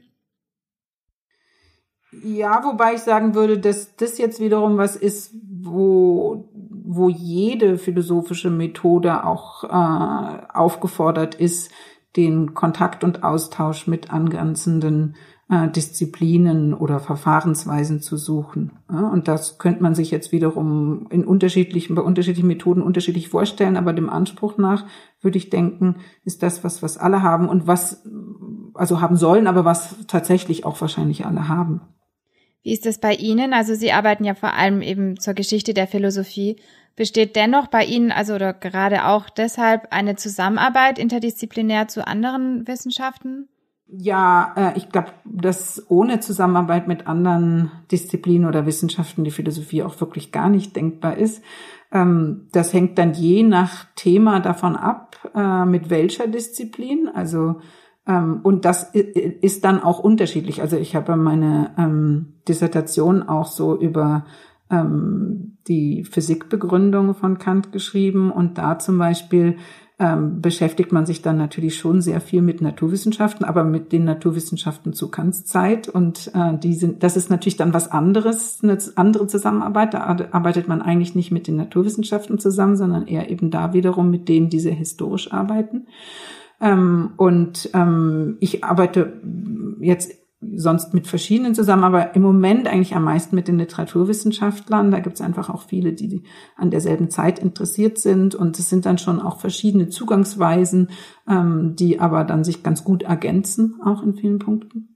[2.12, 8.50] Ja, wobei ich sagen würde, dass das jetzt wiederum was ist, wo, wo jede philosophische
[8.50, 11.72] Methode auch äh, aufgefordert ist,
[12.16, 15.16] den Kontakt und Austausch mit angrenzenden
[15.50, 18.72] äh, Disziplinen oder Verfahrensweisen zu suchen.
[18.92, 23.78] Ja, und das könnte man sich jetzt wiederum in unterschiedlichen, bei unterschiedlichen Methoden unterschiedlich vorstellen,
[23.78, 24.86] aber dem Anspruch nach
[25.22, 28.04] würde ich denken, ist das was, was alle haben und was,
[28.74, 31.82] also haben sollen, aber was tatsächlich auch wahrscheinlich alle haben.
[32.64, 33.54] Wie ist es bei Ihnen?
[33.54, 36.58] Also Sie arbeiten ja vor allem eben zur Geschichte der Philosophie.
[36.96, 43.48] Besteht dennoch bei Ihnen, also oder gerade auch deshalb, eine Zusammenarbeit interdisziplinär zu anderen Wissenschaften?
[43.92, 50.00] Ja, äh, ich glaube, dass ohne Zusammenarbeit mit anderen Disziplinen oder Wissenschaften die Philosophie auch
[50.00, 51.44] wirklich gar nicht denkbar ist.
[51.92, 57.10] Ähm, das hängt dann je nach Thema davon ab, äh, mit welcher Disziplin.
[57.12, 57.62] Also
[58.06, 60.62] und das ist dann auch unterschiedlich.
[60.62, 64.26] Also ich habe meine ähm, Dissertation auch so über
[64.72, 69.58] ähm, die Physikbegründung von Kant geschrieben und da zum Beispiel
[70.02, 74.94] ähm, beschäftigt man sich dann natürlich schon sehr viel mit Naturwissenschaften, aber mit den Naturwissenschaften
[74.94, 79.28] zu Kants Zeit und äh, die sind, das ist natürlich dann was anderes, eine andere
[79.28, 79.94] Zusammenarbeit.
[79.94, 80.00] Da
[80.32, 84.50] arbeitet man eigentlich nicht mit den Naturwissenschaften zusammen, sondern eher eben da wiederum mit denen,
[84.50, 85.88] die sehr historisch arbeiten.
[86.62, 89.22] Ähm, und ähm, ich arbeite
[89.80, 94.90] jetzt sonst mit verschiedenen zusammen, aber im Moment eigentlich am meisten mit den Literaturwissenschaftlern.
[94.90, 96.24] Da gibt es einfach auch viele, die
[96.56, 98.36] an derselben Zeit interessiert sind.
[98.36, 100.90] Und es sind dann schon auch verschiedene Zugangsweisen,
[101.28, 104.96] ähm, die aber dann sich ganz gut ergänzen, auch in vielen Punkten.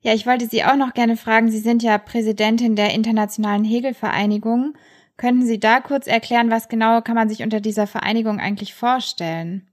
[0.00, 4.74] Ja, ich wollte Sie auch noch gerne fragen, Sie sind ja Präsidentin der Internationalen Hegelvereinigung.
[5.18, 9.69] Könnten Sie da kurz erklären, was genau kann man sich unter dieser Vereinigung eigentlich vorstellen?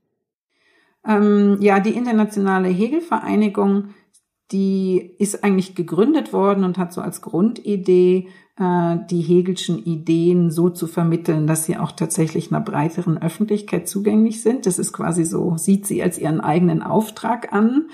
[1.08, 3.94] Ähm, ja, die Internationale Hegelvereinigung,
[4.52, 10.68] die ist eigentlich gegründet worden und hat so als Grundidee, äh, die Hegelschen Ideen so
[10.68, 14.66] zu vermitteln, dass sie auch tatsächlich einer breiteren Öffentlichkeit zugänglich sind.
[14.66, 17.88] Das ist quasi so, sieht sie als ihren eigenen Auftrag an.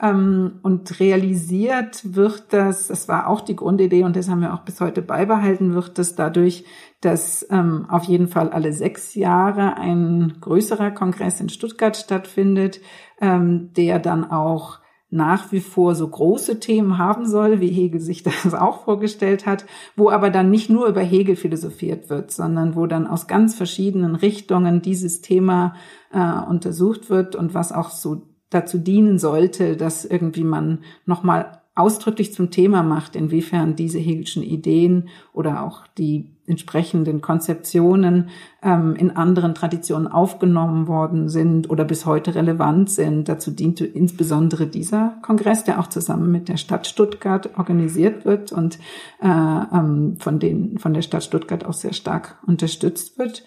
[0.00, 4.62] Ähm, und realisiert wird das, das war auch die Grundidee und das haben wir auch
[4.62, 6.64] bis heute beibehalten, wird das dadurch,
[7.04, 12.80] dass ähm, auf jeden Fall alle sechs Jahre ein größerer Kongress in Stuttgart stattfindet,
[13.20, 14.78] ähm, der dann auch
[15.10, 19.66] nach wie vor so große Themen haben soll, wie Hegel sich das auch vorgestellt hat,
[19.96, 24.16] wo aber dann nicht nur über Hegel philosophiert wird, sondern wo dann aus ganz verschiedenen
[24.16, 25.74] Richtungen dieses Thema
[26.12, 32.32] äh, untersucht wird und was auch so dazu dienen sollte, dass irgendwie man nochmal ausdrücklich
[32.32, 38.28] zum Thema macht, inwiefern diese Hegelschen Ideen oder auch die entsprechenden Konzeptionen
[38.62, 43.28] ähm, in anderen Traditionen aufgenommen worden sind oder bis heute relevant sind.
[43.28, 48.78] Dazu diente insbesondere dieser Kongress, der auch zusammen mit der Stadt Stuttgart organisiert wird und
[49.20, 53.42] äh, ähm, von, den, von der Stadt Stuttgart auch sehr stark unterstützt wird.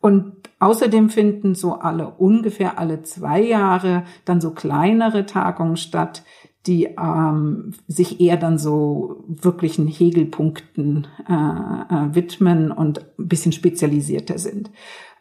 [0.00, 6.22] Und außerdem finden so alle ungefähr alle zwei Jahre dann so kleinere Tagungen statt,
[6.66, 14.38] die ähm, sich eher dann so wirklichen Hegelpunkten äh, äh, widmen und ein bisschen spezialisierter
[14.38, 14.70] sind.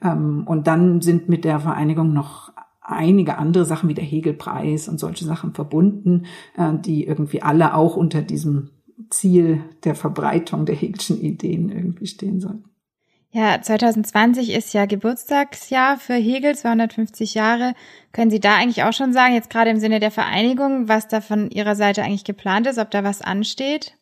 [0.01, 4.99] Ähm, und dann sind mit der Vereinigung noch einige andere Sachen wie der Hegelpreis und
[4.99, 8.69] solche Sachen verbunden, äh, die irgendwie alle auch unter diesem
[9.09, 12.74] Ziel der Verbreitung der Hegelschen Ideen irgendwie stehen sollten.
[13.35, 17.73] Ja, 2020 ist ja Geburtstagsjahr für Hegel, 250 Jahre.
[18.13, 21.19] Können Sie da eigentlich auch schon sagen, jetzt gerade im Sinne der Vereinigung, was da
[21.19, 23.97] von Ihrer Seite eigentlich geplant ist, ob da was ansteht?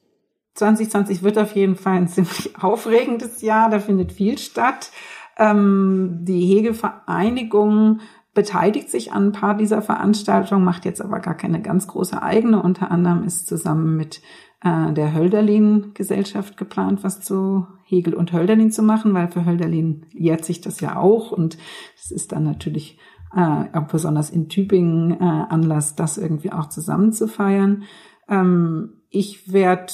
[0.53, 4.91] 2020 wird auf jeden Fall ein ziemlich aufregendes Jahr, da findet viel statt.
[5.39, 8.01] Ähm, die Hegel-Vereinigung
[8.36, 12.61] beteiligt sich an ein paar dieser Veranstaltungen, macht jetzt aber gar keine ganz große eigene.
[12.61, 14.21] Unter anderem ist zusammen mit
[14.64, 20.45] äh, der Hölderlin-Gesellschaft geplant, was zu Hegel und Hölderlin zu machen, weil für Hölderlin jährt
[20.45, 21.57] sich das ja auch und
[21.95, 22.97] es ist dann natürlich
[23.36, 27.84] äh, auch besonders in Tübingen äh, Anlass, das irgendwie auch zusammen zu feiern.
[28.30, 29.93] Ähm, ich werde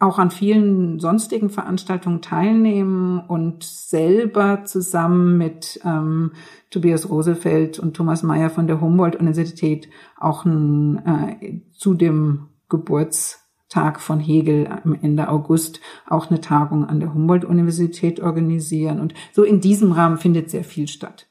[0.00, 6.32] auch an vielen sonstigen Veranstaltungen teilnehmen und selber zusammen mit ähm,
[6.70, 9.88] Tobias Rosefeld und Thomas Mayer von der Humboldt-Universität
[10.18, 13.43] auch ein, äh, zu dem Geburts
[13.74, 19.00] Tag von Hegel am Ende August auch eine Tagung an der Humboldt-Universität organisieren.
[19.00, 21.26] Und so in diesem Rahmen findet sehr viel statt.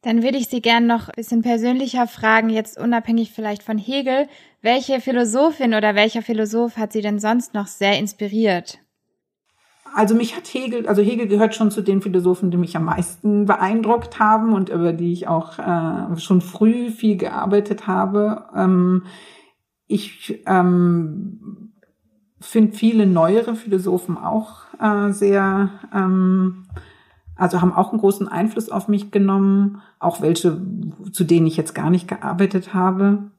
[0.00, 4.26] Dann würde ich Sie gerne noch ein bisschen persönlicher fragen, jetzt unabhängig vielleicht von Hegel.
[4.62, 8.78] Welche Philosophin oder welcher Philosoph hat Sie denn sonst noch sehr inspiriert?
[9.94, 13.44] Also mich hat Hegel, also Hegel gehört schon zu den Philosophen, die mich am meisten
[13.44, 18.46] beeindruckt haben und über die ich auch äh, schon früh viel gearbeitet habe.
[18.56, 19.04] Ähm,
[19.86, 21.72] ich ähm,
[22.40, 26.66] finde viele neuere Philosophen auch äh, sehr, ähm,
[27.36, 30.60] also haben auch einen großen Einfluss auf mich genommen, auch welche,
[31.10, 33.30] zu denen ich jetzt gar nicht gearbeitet habe.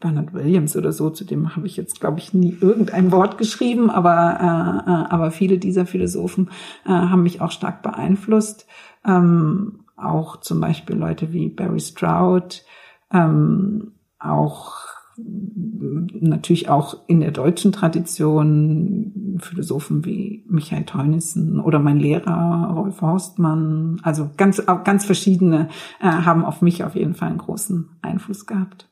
[0.00, 3.90] Bernard Williams oder so, zu dem habe ich jetzt, glaube ich, nie irgendein Wort geschrieben,
[3.90, 6.50] aber, äh, äh, aber viele dieser Philosophen
[6.84, 8.66] äh, haben mich auch stark beeinflusst.
[9.04, 12.64] Ähm, auch zum Beispiel Leute wie Barry Stroud,
[13.12, 14.87] ähm, auch
[15.18, 24.00] natürlich auch in der deutschen Tradition Philosophen wie Michael Teunissen oder mein Lehrer Rolf Horstmann,
[24.02, 25.68] also ganz, ganz verschiedene
[26.00, 28.88] äh, haben auf mich auf jeden Fall einen großen Einfluss gehabt.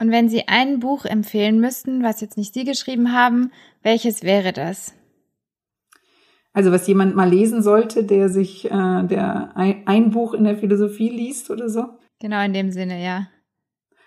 [0.00, 4.52] Und wenn Sie ein Buch empfehlen müssten, was jetzt nicht Sie geschrieben haben, welches wäre
[4.52, 4.94] das?
[6.52, 8.70] Also was jemand mal lesen sollte, der sich, äh,
[9.04, 11.86] der ein, ein Buch in der Philosophie liest oder so?
[12.20, 13.28] Genau in dem Sinne, ja.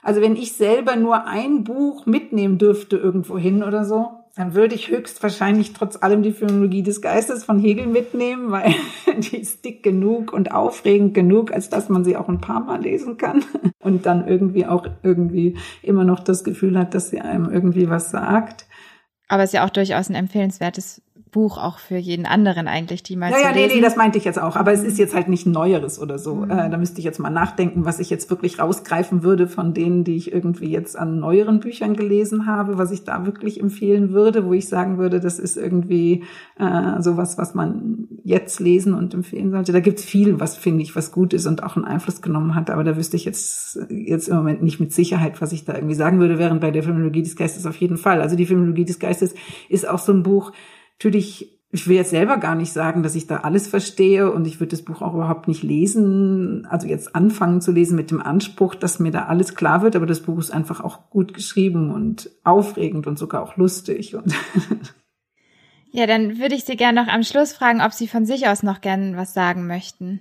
[0.07, 4.73] Also wenn ich selber nur ein Buch mitnehmen dürfte irgendwo hin oder so, dann würde
[4.73, 8.73] ich höchstwahrscheinlich trotz allem die Phänomenologie des Geistes von Hegel mitnehmen, weil
[9.17, 12.81] die ist dick genug und aufregend genug, als dass man sie auch ein paar Mal
[12.83, 13.43] lesen kann
[13.79, 18.09] und dann irgendwie auch irgendwie immer noch das Gefühl hat, dass sie einem irgendwie was
[18.09, 18.65] sagt.
[19.27, 21.01] Aber es ist ja auch durchaus ein empfehlenswertes
[21.31, 24.23] Buch auch für jeden anderen eigentlich, die mal ja, ja, nee, nee, das meinte ich
[24.23, 24.55] jetzt auch.
[24.55, 26.35] Aber es ist jetzt halt nicht Neueres oder so.
[26.35, 26.51] Mhm.
[26.51, 30.03] Äh, da müsste ich jetzt mal nachdenken, was ich jetzt wirklich rausgreifen würde von denen,
[30.03, 34.45] die ich irgendwie jetzt an neueren Büchern gelesen habe, was ich da wirklich empfehlen würde,
[34.45, 36.23] wo ich sagen würde, das ist irgendwie
[36.57, 39.73] äh, sowas, was man jetzt lesen und empfehlen sollte.
[39.73, 42.69] Da gibt's viel, was finde ich, was gut ist und auch einen Einfluss genommen hat.
[42.69, 45.95] Aber da wüsste ich jetzt, jetzt im Moment nicht mit Sicherheit, was ich da irgendwie
[45.95, 48.21] sagen würde, während bei der Filmologie des Geistes auf jeden Fall.
[48.21, 49.33] Also die Filmologie des Geistes
[49.69, 50.51] ist auch so ein Buch,
[50.97, 54.59] natürlich, ich will jetzt selber gar nicht sagen, dass ich da alles verstehe und ich
[54.59, 58.73] würde das Buch auch überhaupt nicht lesen, also jetzt anfangen zu lesen mit dem Anspruch,
[58.73, 62.31] dass mir da alles klar wird, aber das Buch ist einfach auch gut geschrieben und
[62.43, 64.33] aufregend und sogar auch lustig und
[65.91, 68.61] Ja, dann würde ich Sie gerne noch am Schluss fragen, ob Sie von sich aus
[68.61, 70.19] noch gerne was sagen möchten.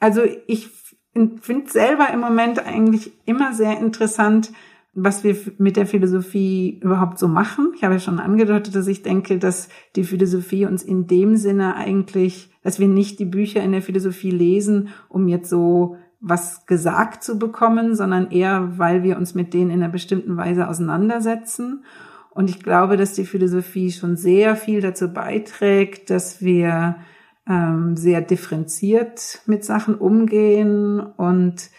[0.00, 0.68] Also ich
[1.12, 4.50] finde selber im Moment eigentlich immer sehr interessant,
[4.98, 7.72] was wir mit der Philosophie überhaupt so machen.
[7.76, 11.76] Ich habe ja schon angedeutet, dass ich denke, dass die Philosophie uns in dem Sinne
[11.76, 17.22] eigentlich, dass wir nicht die Bücher in der Philosophie lesen, um jetzt so was gesagt
[17.22, 21.84] zu bekommen, sondern eher, weil wir uns mit denen in einer bestimmten Weise auseinandersetzen.
[22.30, 26.96] Und ich glaube, dass die Philosophie schon sehr viel dazu beiträgt, dass wir
[27.46, 31.70] ähm, sehr differenziert mit Sachen umgehen und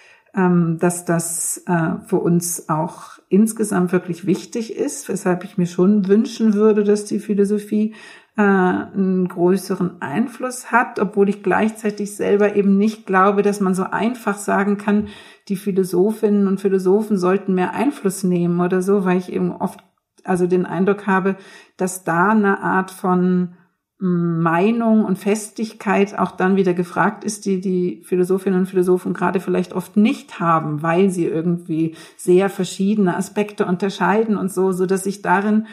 [0.80, 6.54] dass das äh, für uns auch insgesamt wirklich wichtig ist, weshalb ich mir schon wünschen
[6.54, 7.96] würde, dass die Philosophie
[8.38, 13.84] äh, einen größeren Einfluss hat, obwohl ich gleichzeitig selber eben nicht glaube, dass man so
[13.84, 15.08] einfach sagen kann,
[15.48, 19.80] die Philosophinnen und Philosophen sollten mehr Einfluss nehmen oder so, weil ich eben oft
[20.24, 21.36] also den Eindruck habe,
[21.78, 23.56] dass da eine Art von
[24.00, 29.74] Meinung und Festigkeit auch dann wieder gefragt ist, die die Philosophinnen und Philosophen gerade vielleicht
[29.74, 35.24] oft nicht haben, weil sie irgendwie sehr verschiedene Aspekte unterscheiden und so, so dass ich
[35.24, 35.66] darin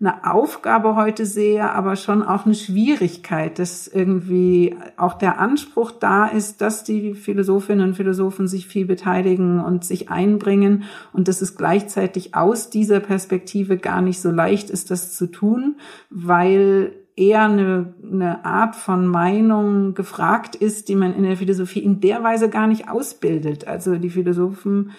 [0.00, 6.26] eine Aufgabe heute sehe, aber schon auch eine Schwierigkeit, dass irgendwie auch der Anspruch da
[6.26, 11.56] ist, dass die Philosophinnen und Philosophen sich viel beteiligen und sich einbringen und dass es
[11.56, 15.76] gleichzeitig aus dieser Perspektive gar nicht so leicht ist, das zu tun,
[16.10, 22.00] weil eher eine, eine Art von Meinung gefragt ist, die man in der Philosophie in
[22.00, 23.66] der Weise gar nicht ausbildet.
[23.66, 24.90] Also die Philosophen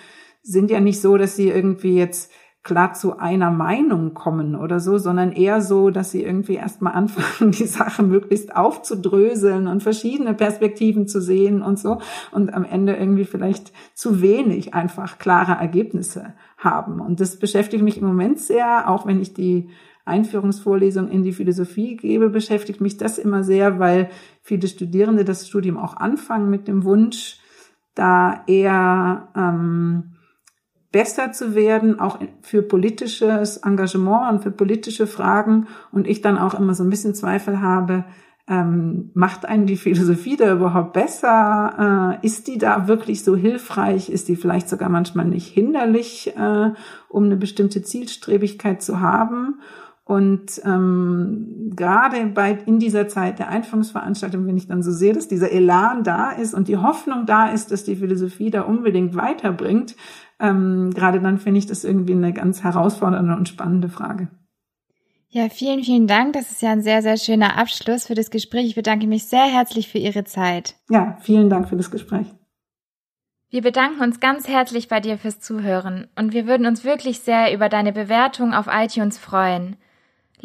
[0.42, 2.32] sind ja nicht so, dass sie irgendwie jetzt
[2.66, 7.52] klar zu einer Meinung kommen oder so, sondern eher so, dass sie irgendwie erstmal anfangen,
[7.60, 12.00] die Sache möglichst aufzudröseln und verschiedene Perspektiven zu sehen und so
[12.32, 17.00] und am Ende irgendwie vielleicht zu wenig einfach klare Ergebnisse haben.
[17.00, 19.70] Und das beschäftigt mich im Moment sehr, auch wenn ich die
[20.06, 24.10] Einführungsvorlesung in die Philosophie gebe, beschäftigt mich das immer sehr, weil
[24.42, 27.40] viele Studierende das Studium auch anfangen mit dem Wunsch,
[27.96, 30.16] da eher ähm,
[30.92, 35.68] besser zu werden, auch für politisches Engagement und für politische Fragen.
[35.92, 38.06] Und ich dann auch immer so ein bisschen Zweifel habe,
[38.48, 42.20] ähm, macht einen die Philosophie da überhaupt besser?
[42.22, 44.10] Äh, ist die da wirklich so hilfreich?
[44.10, 46.72] Ist die vielleicht sogar manchmal nicht hinderlich, äh,
[47.10, 49.60] um eine bestimmte Zielstrebigkeit zu haben?
[50.08, 55.28] Und ähm, gerade bei in dieser Zeit der Einführungsveranstaltung, wenn ich dann so sehe, dass
[55.28, 59.96] dieser Elan da ist und die Hoffnung da ist, dass die Philosophie da unbedingt weiterbringt,
[60.40, 64.28] ähm, gerade dann finde ich das irgendwie eine ganz herausfordernde und spannende Frage.
[65.30, 66.34] Ja, vielen, vielen Dank.
[66.34, 68.68] Das ist ja ein sehr, sehr schöner Abschluss für das Gespräch.
[68.68, 70.76] Ich bedanke mich sehr herzlich für Ihre Zeit.
[70.90, 72.28] Ja, vielen Dank für das Gespräch.
[73.50, 77.54] Wir bedanken uns ganz herzlich bei dir fürs Zuhören und wir würden uns wirklich sehr
[77.54, 79.78] über deine Bewertung auf iTunes freuen.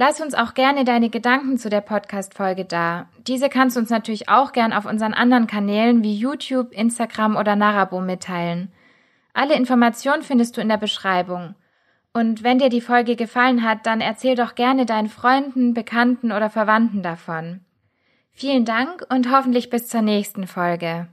[0.02, 3.10] Lass uns auch gerne deine Gedanken zu der Podcast-Folge da.
[3.26, 7.54] Diese kannst du uns natürlich auch gern auf unseren anderen Kanälen wie YouTube, Instagram oder
[7.54, 8.72] Narabo mitteilen.
[9.34, 11.54] Alle Informationen findest du in der Beschreibung.
[12.14, 16.48] Und wenn dir die Folge gefallen hat, dann erzähl doch gerne deinen Freunden, Bekannten oder
[16.48, 17.60] Verwandten davon.
[18.32, 21.08] Vielen Dank und hoffentlich bis zur nächsten Folge.